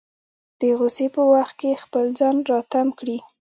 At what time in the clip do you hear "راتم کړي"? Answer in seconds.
2.49-3.17